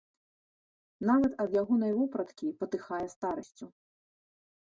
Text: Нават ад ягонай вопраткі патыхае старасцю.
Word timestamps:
Нават 1.09 1.33
ад 1.43 1.49
ягонай 1.61 1.93
вопраткі 1.99 2.47
патыхае 2.63 3.01
старасцю. 3.15 3.65